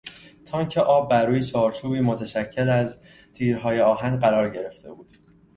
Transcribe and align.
تانک 0.45 0.77
آب 0.77 1.09
برروی 1.09 1.43
چارچوبی 1.43 1.99
متشکل 1.99 2.69
از 2.69 3.01
تیرهای 3.33 3.81
آهن 3.81 4.19
قرار 4.19 4.49
گرفته 4.49 4.93
بود. 4.93 5.11